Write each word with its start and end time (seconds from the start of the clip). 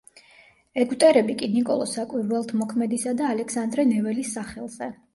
ეგვტერები 0.83 1.35
კი 1.43 1.51
ნიკოლოზ 1.59 1.95
საკვირველთმოქმედისა 1.99 3.17
და 3.23 3.31
ალექსანდრე 3.37 3.89
ნეველის 3.95 4.37
სახელზე. 4.39 4.95